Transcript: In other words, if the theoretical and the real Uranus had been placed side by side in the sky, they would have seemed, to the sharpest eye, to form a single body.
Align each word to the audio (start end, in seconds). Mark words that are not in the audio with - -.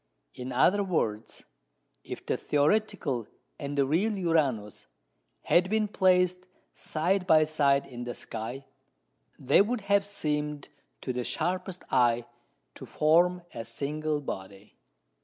In 0.33 0.51
other 0.51 0.83
words, 0.83 1.43
if 2.03 2.25
the 2.25 2.35
theoretical 2.35 3.27
and 3.59 3.77
the 3.77 3.85
real 3.85 4.17
Uranus 4.17 4.87
had 5.43 5.69
been 5.69 5.87
placed 5.87 6.47
side 6.73 7.27
by 7.27 7.45
side 7.45 7.85
in 7.85 8.05
the 8.05 8.15
sky, 8.15 8.65
they 9.37 9.61
would 9.61 9.81
have 9.81 10.03
seemed, 10.03 10.69
to 11.01 11.13
the 11.13 11.23
sharpest 11.23 11.83
eye, 11.91 12.25
to 12.73 12.87
form 12.87 13.43
a 13.53 13.63
single 13.63 14.21
body. 14.21 14.75